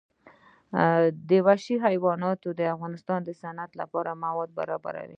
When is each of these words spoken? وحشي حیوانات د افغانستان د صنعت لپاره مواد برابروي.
وحشي 1.47 1.75
حیوانات 1.85 2.41
د 2.59 2.61
افغانستان 2.75 3.19
د 3.23 3.29
صنعت 3.41 3.71
لپاره 3.81 4.19
مواد 4.23 4.49
برابروي. 4.59 5.09